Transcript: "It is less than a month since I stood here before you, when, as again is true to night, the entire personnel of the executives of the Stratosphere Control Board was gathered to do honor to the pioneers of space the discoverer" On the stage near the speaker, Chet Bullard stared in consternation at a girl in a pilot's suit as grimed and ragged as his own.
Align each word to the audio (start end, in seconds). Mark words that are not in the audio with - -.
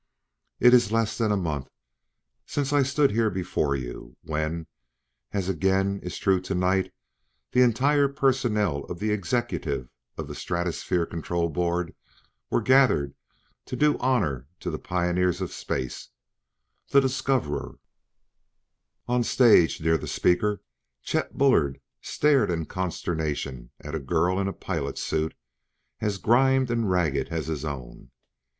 "It 0.59 0.73
is 0.73 0.91
less 0.91 1.15
than 1.15 1.31
a 1.31 1.37
month 1.37 1.67
since 2.47 2.73
I 2.73 2.81
stood 2.81 3.11
here 3.11 3.29
before 3.29 3.75
you, 3.75 4.17
when, 4.23 4.65
as 5.31 5.47
again 5.47 5.99
is 6.01 6.17
true 6.17 6.41
to 6.41 6.55
night, 6.55 6.91
the 7.51 7.61
entire 7.61 8.07
personnel 8.07 8.83
of 8.85 8.97
the 8.97 9.11
executives 9.11 9.89
of 10.17 10.27
the 10.27 10.33
Stratosphere 10.33 11.05
Control 11.05 11.49
Board 11.49 11.93
was 12.49 12.63
gathered 12.63 13.13
to 13.65 13.75
do 13.75 13.95
honor 13.99 14.47
to 14.61 14.71
the 14.71 14.79
pioneers 14.79 15.39
of 15.39 15.53
space 15.53 16.09
the 16.89 16.99
discoverer" 16.99 17.77
On 19.07 19.21
the 19.21 19.27
stage 19.27 19.81
near 19.81 19.99
the 19.99 20.07
speaker, 20.07 20.63
Chet 21.03 21.37
Bullard 21.37 21.79
stared 22.01 22.49
in 22.49 22.65
consternation 22.65 23.69
at 23.79 23.93
a 23.93 23.99
girl 23.99 24.39
in 24.39 24.47
a 24.47 24.51
pilot's 24.53 25.03
suit 25.03 25.35
as 25.99 26.17
grimed 26.17 26.71
and 26.71 26.89
ragged 26.89 27.27
as 27.27 27.45
his 27.45 27.63
own. 27.63 28.09